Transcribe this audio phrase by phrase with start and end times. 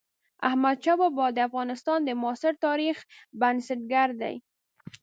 [0.47, 2.95] احمد شاه بابا د افغانستان د معاصر تاريخ
[3.39, 4.35] بنسټ ګر دئ.